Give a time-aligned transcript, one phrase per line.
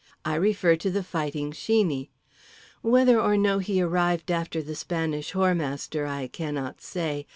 [0.25, 2.09] I refer to The Fighting Sheeney.
[2.81, 7.27] Whether or no he arrived after the Spanish Whoremaster I cannot say.